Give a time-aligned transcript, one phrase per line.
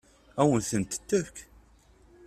[0.41, 1.37] Ad wen-tent-tefk?